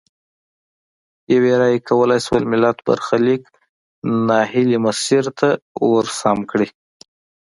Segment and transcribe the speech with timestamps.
[1.33, 3.43] یوې رایې کولای شول ملت برخلیک
[4.27, 5.49] نا هیلي مسیر ته
[5.93, 6.67] ورسم کړي.